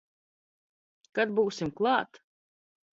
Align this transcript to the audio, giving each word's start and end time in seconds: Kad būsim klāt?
Kad 1.21 1.37
būsim 1.39 1.75
klāt? 1.83 2.25